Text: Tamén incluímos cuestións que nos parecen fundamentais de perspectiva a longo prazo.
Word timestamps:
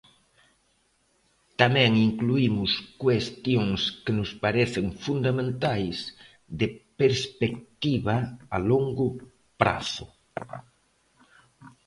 Tamén 1.61 1.91
incluímos 2.07 2.71
cuestións 3.03 3.81
que 4.03 4.11
nos 4.19 4.31
parecen 4.43 4.85
fundamentais 5.05 5.97
de 6.59 6.67
perspectiva 6.99 8.15
a 8.55 8.57
longo 8.71 9.07
prazo. 9.61 10.05